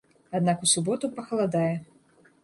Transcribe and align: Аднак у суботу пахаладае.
Аднак 0.37 0.63
у 0.67 0.69
суботу 0.71 1.09
пахаладае. 1.17 1.73